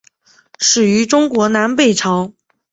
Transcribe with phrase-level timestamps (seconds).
[0.59, 2.33] 始于中国南北朝。